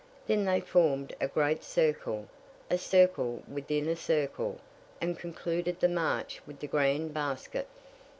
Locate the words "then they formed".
0.25-1.13